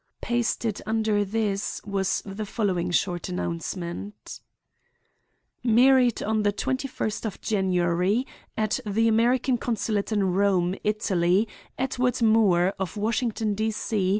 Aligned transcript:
Pasted 0.19 0.81
under 0.87 1.23
this 1.23 1.79
was 1.85 2.23
the 2.25 2.47
following 2.47 2.89
short 2.89 3.29
announcement: 3.29 4.41
"Married 5.63 6.23
on 6.23 6.41
the 6.41 6.51
twenty 6.51 6.87
first 6.87 7.23
of 7.23 7.39
January, 7.39 8.25
at 8.57 8.79
the 8.83 9.07
American 9.07 9.59
consulate 9.59 10.11
in 10.11 10.23
Rome, 10.33 10.73
Italy, 10.83 11.47
Edward 11.77 12.19
Moore, 12.23 12.73
of 12.79 12.97
Washington, 12.97 13.53
D. 13.53 13.69
C. 13.69 14.09